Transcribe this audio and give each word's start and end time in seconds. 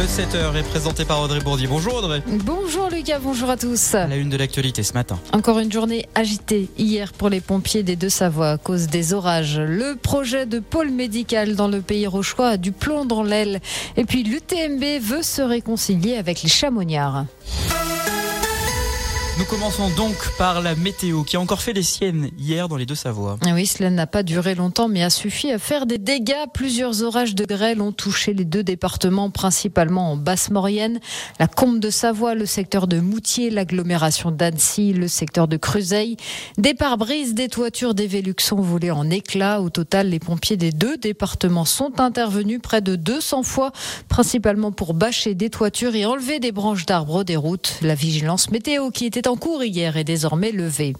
Le 0.00 0.06
7h 0.06 0.56
est 0.56 0.62
présenté 0.62 1.04
par 1.04 1.20
Audrey 1.20 1.40
Bourdier. 1.40 1.66
Bonjour 1.66 1.96
Audrey. 1.96 2.22
Bonjour 2.26 2.88
Lucas, 2.88 3.18
bonjour 3.18 3.50
à 3.50 3.58
tous. 3.58 3.94
À 3.94 4.06
la 4.06 4.16
une 4.16 4.30
de 4.30 4.38
l'actualité 4.38 4.82
ce 4.82 4.94
matin. 4.94 5.18
Encore 5.34 5.58
une 5.58 5.70
journée 5.70 6.06
agitée 6.14 6.70
hier 6.78 7.12
pour 7.12 7.28
les 7.28 7.42
pompiers 7.42 7.82
des 7.82 7.96
Deux-Savoie 7.96 8.52
à 8.52 8.56
cause 8.56 8.86
des 8.86 9.12
orages. 9.12 9.60
Le 9.60 9.96
projet 9.96 10.46
de 10.46 10.58
pôle 10.58 10.88
médical 10.88 11.54
dans 11.54 11.68
le 11.68 11.82
pays 11.82 12.06
rochois 12.06 12.48
a 12.48 12.56
du 12.56 12.72
plomb 12.72 13.04
dans 13.04 13.22
l'aile. 13.22 13.60
Et 13.98 14.06
puis 14.06 14.22
l'UTMB 14.22 15.02
veut 15.02 15.22
se 15.22 15.42
réconcilier 15.42 16.14
avec 16.14 16.42
les 16.42 16.48
chamoniards. 16.48 17.26
Nous 19.40 19.46
commençons 19.46 19.88
donc 19.96 20.16
par 20.36 20.60
la 20.60 20.74
météo 20.74 21.22
qui 21.22 21.36
a 21.36 21.40
encore 21.40 21.62
fait 21.62 21.72
les 21.72 21.82
siennes 21.82 22.28
hier 22.38 22.68
dans 22.68 22.76
les 22.76 22.84
deux 22.84 22.94
Savoies. 22.94 23.38
Ah 23.42 23.52
oui, 23.54 23.64
cela 23.64 23.88
n'a 23.88 24.06
pas 24.06 24.22
duré 24.22 24.54
longtemps 24.54 24.86
mais 24.86 25.02
a 25.02 25.08
suffi 25.08 25.50
à 25.50 25.58
faire 25.58 25.86
des 25.86 25.96
dégâts. 25.96 26.44
Plusieurs 26.52 27.02
orages 27.02 27.34
de 27.34 27.46
grêle 27.46 27.80
ont 27.80 27.90
touché 27.90 28.34
les 28.34 28.44
deux 28.44 28.62
départements, 28.62 29.30
principalement 29.30 30.12
en 30.12 30.16
Basse-Maurienne, 30.18 31.00
la 31.38 31.46
Combe 31.46 31.80
de 31.80 31.88
Savoie, 31.88 32.34
le 32.34 32.44
secteur 32.44 32.86
de 32.86 33.00
Moutier, 33.00 33.48
l'agglomération 33.48 34.30
d'Annecy, 34.30 34.92
le 34.92 35.08
secteur 35.08 35.48
de 35.48 35.56
Creuseuil. 35.56 36.18
Des 36.58 36.74
pare-brises, 36.74 37.32
des 37.32 37.48
toitures, 37.48 37.94
des 37.94 38.06
Vélux 38.06 38.34
sont 38.40 38.60
volées 38.60 38.90
en 38.90 39.08
éclats. 39.08 39.62
Au 39.62 39.70
total, 39.70 40.10
les 40.10 40.18
pompiers 40.18 40.58
des 40.58 40.70
deux 40.70 40.98
départements 40.98 41.64
sont 41.64 41.98
intervenus 41.98 42.60
près 42.62 42.82
de 42.82 42.94
200 42.94 43.42
fois, 43.44 43.72
principalement 44.10 44.70
pour 44.70 44.92
bâcher 44.92 45.34
des 45.34 45.48
toitures 45.48 45.94
et 45.94 46.04
enlever 46.04 46.40
des 46.40 46.52
branches 46.52 46.84
d'arbres 46.84 47.24
des 47.24 47.36
routes. 47.36 47.78
La 47.80 47.94
vigilance 47.94 48.50
météo 48.50 48.90
qui 48.90 49.06
était 49.06 49.29
en 49.29 49.29
cours 49.36 49.64
hier 49.64 49.96
est 49.96 50.04
désormais 50.04 50.52
levée. 50.52 50.94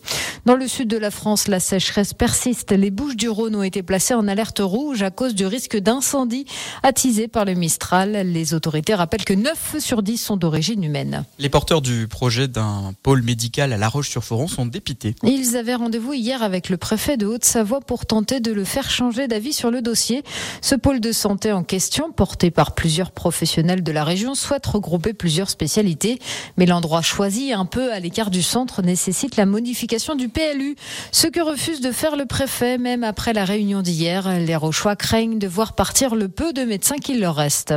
Dans 0.46 0.56
le 0.56 0.66
sud 0.66 0.88
de 0.88 0.96
la 0.96 1.10
France, 1.10 1.48
la 1.48 1.60
sécheresse 1.60 2.14
persiste. 2.14 2.72
Les 2.72 2.90
Bouches 2.90 3.16
du 3.16 3.28
Rhône 3.28 3.56
ont 3.56 3.62
été 3.62 3.82
placées 3.82 4.14
en 4.14 4.26
alerte 4.26 4.60
rouge 4.62 5.02
à 5.02 5.10
cause 5.10 5.34
du 5.34 5.44
risque 5.44 5.76
d'incendie 5.76 6.46
attisé 6.82 7.28
par 7.28 7.44
le 7.44 7.52
Mistral. 7.52 8.12
Les 8.24 8.54
autorités 8.54 8.94
rappellent 8.94 9.24
que 9.26 9.34
9 9.34 9.52
feux 9.54 9.80
sur 9.80 10.02
10 10.02 10.16
sont 10.16 10.36
d'origine 10.38 10.82
humaine. 10.82 11.24
Les 11.38 11.50
porteurs 11.50 11.82
du 11.82 12.08
projet 12.08 12.48
d'un 12.48 12.94
pôle 13.02 13.22
médical 13.22 13.74
à 13.74 13.76
La 13.76 13.88
Roche-sur-Foron 13.88 14.48
sont 14.48 14.64
dépités. 14.64 15.14
Ils 15.24 15.58
avaient 15.58 15.74
rendez-vous 15.74 16.14
hier 16.14 16.42
avec 16.42 16.70
le 16.70 16.78
préfet 16.78 17.18
de 17.18 17.26
Haute-Savoie 17.26 17.80
pour 17.80 18.06
tenter 18.06 18.40
de 18.40 18.52
le 18.52 18.64
faire 18.64 18.90
changer 18.90 19.28
d'avis 19.28 19.52
sur 19.52 19.70
le 19.70 19.82
dossier. 19.82 20.22
Ce 20.62 20.74
pôle 20.74 21.00
de 21.00 21.12
santé 21.12 21.52
en 21.52 21.64
question, 21.64 22.12
porté 22.12 22.50
par 22.50 22.74
plusieurs 22.74 23.10
professionnels 23.10 23.82
de 23.82 23.92
la 23.92 24.04
région, 24.04 24.34
souhaite 24.34 24.66
regrouper 24.66 25.12
plusieurs 25.12 25.50
spécialités. 25.50 26.18
Mais 26.56 26.64
l'endroit 26.64 27.02
choisi, 27.02 27.52
un 27.52 27.66
peu 27.66 27.92
à 27.92 28.00
l'écart 28.00 28.30
du 28.30 28.42
centre 28.42 28.80
nécessite 28.80 29.36
la 29.36 29.44
modification 29.44 30.14
du 30.14 30.29
PLU, 30.30 30.76
ce 31.12 31.26
que 31.26 31.40
refuse 31.40 31.80
de 31.80 31.92
faire 31.92 32.16
le 32.16 32.26
préfet 32.26 32.78
même 32.78 33.04
après 33.04 33.32
la 33.32 33.44
réunion 33.44 33.82
d'hier. 33.82 34.38
Les 34.38 34.56
Rochois 34.56 34.96
craignent 34.96 35.38
de 35.38 35.46
voir 35.46 35.74
partir 35.74 36.14
le 36.14 36.28
peu 36.28 36.52
de 36.52 36.62
médecins 36.62 36.96
qu'il 36.96 37.20
leur 37.20 37.36
reste. 37.36 37.74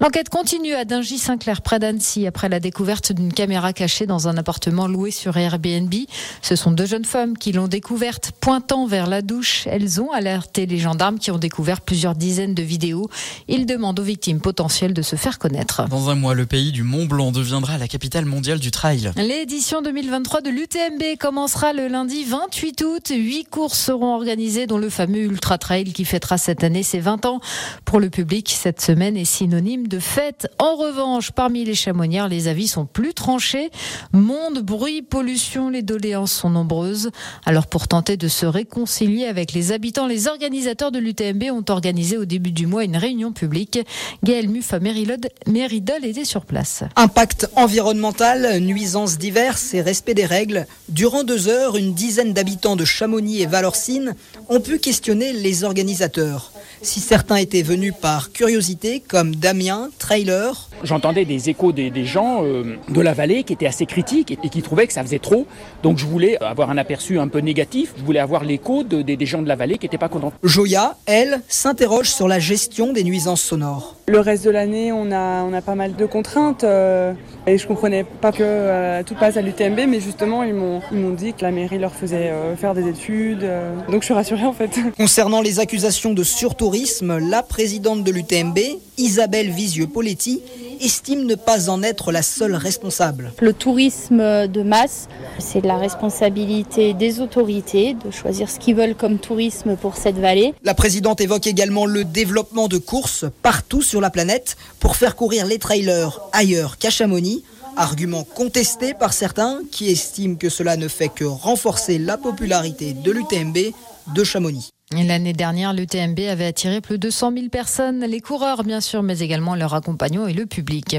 L'enquête 0.00 0.30
continue 0.30 0.72
à 0.74 0.84
Dingy-Saint-Clair 0.84 1.60
près 1.60 1.78
d'Annecy 1.78 2.26
après 2.26 2.48
la 2.48 2.58
découverte 2.58 3.12
d'une 3.12 3.32
caméra 3.32 3.72
cachée 3.72 4.06
dans 4.06 4.28
un 4.28 4.36
appartement 4.38 4.86
loué 4.86 5.10
sur 5.10 5.36
Airbnb. 5.36 5.92
Ce 6.40 6.56
sont 6.56 6.70
deux 6.70 6.86
jeunes 6.86 7.04
femmes 7.04 7.36
qui 7.36 7.52
l'ont 7.52 7.68
découverte 7.68 8.32
pointant 8.40 8.86
vers 8.86 9.06
la 9.06 9.20
douche. 9.20 9.66
Elles 9.66 10.00
ont 10.00 10.10
alerté 10.10 10.66
les 10.66 10.78
gendarmes 10.78 11.18
qui 11.18 11.30
ont 11.30 11.38
découvert 11.38 11.80
plusieurs 11.82 12.14
dizaines 12.14 12.54
de 12.54 12.62
vidéos. 12.62 13.08
Ils 13.48 13.66
demandent 13.66 14.00
aux 14.00 14.04
victimes 14.04 14.40
potentielles 14.40 14.94
de 14.94 15.02
se 15.02 15.16
faire 15.16 15.38
connaître. 15.38 15.88
Dans 15.88 16.08
un 16.08 16.14
mois, 16.14 16.34
le 16.34 16.46
pays 16.46 16.72
du 16.72 16.82
Mont 16.82 17.06
Blanc 17.06 17.32
deviendra 17.32 17.76
la 17.76 17.88
capitale 17.88 18.24
mondiale 18.24 18.58
du 18.58 18.70
trail. 18.70 19.10
L'édition 19.16 19.82
2023 19.82 20.40
de 20.40 20.50
l'UTMB 20.50 21.18
commencera 21.18 21.72
le 21.72 21.79
lundi 21.88 22.24
28 22.24 22.82
août. 22.82 23.12
Huit 23.14 23.44
courses 23.44 23.78
seront 23.78 24.14
organisées, 24.14 24.66
dont 24.66 24.78
le 24.78 24.90
fameux 24.90 25.20
Ultra 25.20 25.58
Trail 25.58 25.92
qui 25.92 26.04
fêtera 26.04 26.38
cette 26.38 26.64
année 26.64 26.82
ses 26.82 27.00
20 27.00 27.26
ans. 27.26 27.40
Pour 27.84 28.00
le 28.00 28.10
public, 28.10 28.50
cette 28.50 28.80
semaine 28.80 29.16
est 29.16 29.24
synonyme 29.24 29.88
de 29.88 29.98
fête. 29.98 30.48
En 30.58 30.76
revanche, 30.76 31.30
parmi 31.30 31.64
les 31.64 31.74
chamonières, 31.74 32.28
les 32.28 32.48
avis 32.48 32.68
sont 32.68 32.86
plus 32.86 33.14
tranchés. 33.14 33.70
Monde, 34.12 34.60
bruit, 34.60 35.02
pollution, 35.02 35.70
les 35.70 35.82
doléances 35.82 36.32
sont 36.32 36.50
nombreuses. 36.50 37.10
Alors 37.44 37.66
pour 37.66 37.88
tenter 37.88 38.16
de 38.16 38.28
se 38.28 38.46
réconcilier 38.46 39.26
avec 39.26 39.52
les 39.52 39.72
habitants, 39.72 40.06
les 40.06 40.28
organisateurs 40.28 40.92
de 40.92 40.98
l'UTMB 40.98 41.44
ont 41.52 41.64
organisé 41.68 42.16
au 42.16 42.24
début 42.24 42.52
du 42.52 42.66
mois 42.66 42.84
une 42.84 42.96
réunion 42.96 43.32
publique. 43.32 43.78
Gaël 44.24 44.48
Muffa 44.48 44.78
Méridol 44.80 46.04
était 46.04 46.24
sur 46.24 46.44
place. 46.44 46.84
Impact 46.96 47.48
environnemental, 47.56 48.58
nuisances 48.60 49.18
diverses 49.18 49.74
et 49.74 49.82
respect 49.82 50.14
des 50.14 50.26
règles, 50.26 50.66
durant 50.88 51.24
deux 51.24 51.48
heures, 51.48 51.69
une 51.76 51.94
dizaine 51.94 52.32
d'habitants 52.32 52.76
de 52.76 52.84
Chamonix 52.84 53.42
et 53.42 53.46
Valorcine 53.46 54.14
ont 54.48 54.60
pu 54.60 54.78
questionner 54.78 55.32
les 55.32 55.64
organisateurs. 55.64 56.52
Si 56.82 57.00
certains 57.00 57.36
étaient 57.36 57.62
venus 57.62 57.92
par 58.00 58.32
curiosité, 58.32 59.00
comme 59.06 59.36
Damien, 59.36 59.90
trailer, 59.98 60.69
J'entendais 60.82 61.24
des 61.24 61.50
échos 61.50 61.72
des, 61.72 62.04
gens 62.04 62.42
euh, 62.42 62.76
de 62.88 63.00
la 63.00 63.12
vallée 63.12 63.44
qui 63.44 63.52
étaient 63.52 63.66
assez 63.66 63.86
critiques 63.86 64.38
et, 64.42 64.48
qui 64.48 64.62
trouvaient 64.62 64.86
que 64.86 64.92
ça 64.92 65.02
faisait 65.02 65.18
trop. 65.18 65.46
Donc 65.82 65.98
je 65.98 66.06
voulais 66.06 66.38
avoir 66.42 66.70
un 66.70 66.78
aperçu 66.78 67.18
un 67.18 67.28
peu 67.28 67.40
négatif. 67.40 67.92
Je 67.96 68.02
voulais 68.02 68.18
avoir 68.18 68.44
l'écho 68.44 68.82
des 68.82 69.26
gens 69.26 69.42
de 69.42 69.48
la 69.48 69.56
vallée 69.56 69.78
qui 69.78 69.86
n'étaient 69.86 69.98
pas 69.98 70.08
contents. 70.08 70.32
Joya, 70.42 70.96
elle, 71.06 71.40
s'interroge 71.48 72.10
sur 72.10 72.28
la 72.28 72.38
gestion 72.38 72.92
des 72.92 73.04
nuisances 73.04 73.42
sonores. 73.42 73.96
Le 74.08 74.20
reste 74.20 74.44
de 74.44 74.50
l'année, 74.50 74.92
on 74.92 75.12
a, 75.12 75.42
on 75.44 75.52
a 75.52 75.60
pas 75.60 75.74
mal 75.74 75.94
de 75.94 76.06
contraintes. 76.06 76.64
Euh, 76.64 77.12
et 77.46 77.58
je 77.58 77.66
comprenais 77.66 78.04
pas 78.04 78.32
que 78.32 78.42
euh, 78.42 79.02
tout 79.02 79.14
passe 79.14 79.36
à 79.36 79.42
l'UTMB, 79.42 79.80
mais 79.88 80.00
justement, 80.00 80.42
ils 80.42 80.54
m'ont, 80.54 80.80
ils 80.92 80.98
m'ont 80.98 81.12
dit 81.12 81.32
que 81.32 81.42
la 81.42 81.50
mairie 81.50 81.78
leur 81.78 81.94
faisait 81.94 82.32
faire 82.56 82.74
des 82.74 82.88
études. 82.88 83.48
donc 83.88 84.02
je 84.02 84.06
suis 84.06 84.14
rassurée 84.14 84.44
en 84.44 84.52
fait. 84.52 84.70
Concernant 84.96 85.40
les 85.40 85.60
accusations 85.60 86.12
de 86.12 86.22
surtourisme, 86.22 87.18
la 87.18 87.42
présidente 87.42 88.04
de 88.04 88.10
l'UTMB, 88.10 88.58
Isabelle 89.00 89.50
Visieux-Poletti, 89.50 90.42
estime 90.78 91.24
ne 91.24 91.34
pas 91.34 91.70
en 91.70 91.82
être 91.82 92.12
la 92.12 92.22
seule 92.22 92.54
responsable. 92.54 93.32
Le 93.40 93.54
tourisme 93.54 94.46
de 94.46 94.62
masse, 94.62 95.08
c'est 95.38 95.64
la 95.64 95.78
responsabilité 95.78 96.92
des 96.92 97.20
autorités 97.20 97.94
de 97.94 98.10
choisir 98.10 98.50
ce 98.50 98.58
qu'ils 98.58 98.74
veulent 98.74 98.94
comme 98.94 99.18
tourisme 99.18 99.76
pour 99.76 99.96
cette 99.96 100.18
vallée. 100.18 100.52
La 100.62 100.74
présidente 100.74 101.22
évoque 101.22 101.46
également 101.46 101.86
le 101.86 102.04
développement 102.04 102.68
de 102.68 102.76
courses 102.76 103.24
partout 103.42 103.80
sur 103.80 104.02
la 104.02 104.10
planète 104.10 104.58
pour 104.80 104.96
faire 104.96 105.16
courir 105.16 105.46
les 105.46 105.58
trailers 105.58 106.20
ailleurs 106.32 106.76
qu'à 106.76 106.90
Chamonix. 106.90 107.42
Argument 107.76 108.24
contesté 108.24 108.92
par 108.92 109.14
certains 109.14 109.60
qui 109.70 109.90
estiment 109.90 110.34
que 110.34 110.50
cela 110.50 110.76
ne 110.76 110.88
fait 110.88 111.08
que 111.08 111.24
renforcer 111.24 111.98
la 111.98 112.18
popularité 112.18 112.92
de 112.92 113.10
l'UTMB 113.10 113.72
de 114.14 114.24
Chamonix. 114.24 114.70
L'année 114.92 115.32
dernière, 115.32 115.72
l'UTMB 115.72 116.18
avait 116.28 116.46
attiré 116.46 116.80
plus 116.80 116.98
de 116.98 117.10
100 117.10 117.32
000 117.34 117.48
personnes, 117.48 118.00
les 118.00 118.20
coureurs 118.20 118.64
bien 118.64 118.80
sûr, 118.80 119.04
mais 119.04 119.20
également 119.20 119.54
leurs 119.54 119.72
accompagnants 119.74 120.26
et 120.26 120.32
le 120.32 120.46
public. 120.46 120.96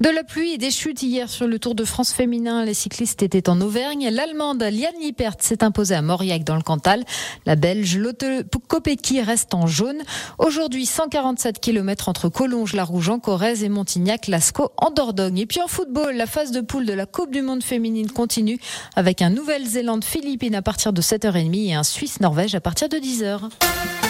De 0.00 0.08
la 0.08 0.24
pluie 0.24 0.52
et 0.52 0.58
des 0.58 0.70
chutes 0.70 1.02
hier 1.02 1.28
sur 1.28 1.46
le 1.46 1.58
Tour 1.58 1.74
de 1.74 1.84
France 1.84 2.14
féminin. 2.14 2.64
Les 2.64 2.72
cyclistes 2.72 3.22
étaient 3.22 3.50
en 3.50 3.60
Auvergne. 3.60 4.08
L'Allemande 4.10 4.62
Liane 4.62 4.98
Lippert 5.02 5.34
s'est 5.38 5.62
imposée 5.62 5.94
à 5.94 6.00
Mauriac 6.00 6.44
dans 6.44 6.56
le 6.56 6.62
Cantal. 6.62 7.04
La 7.44 7.56
Belge 7.56 7.98
Lotte 7.98 8.24
Kopecky 8.68 9.20
reste 9.20 9.52
en 9.52 9.66
jaune. 9.66 10.02
Aujourd'hui, 10.38 10.86
147 10.86 11.60
km 11.60 12.08
entre 12.08 12.30
Collonges, 12.30 12.72
La 12.72 12.84
Rouge 12.84 13.10
en 13.10 13.18
Corrèze 13.18 13.62
et 13.62 13.68
Montignac, 13.68 14.28
Lascaux 14.28 14.70
en 14.78 14.90
Dordogne. 14.90 15.38
Et 15.38 15.46
puis 15.46 15.60
en 15.60 15.68
football, 15.68 16.16
la 16.16 16.26
phase 16.26 16.52
de 16.52 16.62
poule 16.62 16.86
de 16.86 16.94
la 16.94 17.04
Coupe 17.04 17.32
du 17.32 17.42
Monde 17.42 17.62
féminine 17.62 18.10
continue 18.10 18.58
avec 18.96 19.20
un 19.20 19.28
Nouvelle-Zélande-Philippines 19.28 20.54
à 20.54 20.62
partir 20.62 20.94
de 20.94 21.02
7h30 21.02 21.68
et 21.68 21.74
un 21.74 21.82
Suisse-Norvège 21.82 22.54
à 22.54 22.60
partir 22.60 22.88
de 22.88 22.96
10h. 22.96 23.25
13h. 23.26 24.05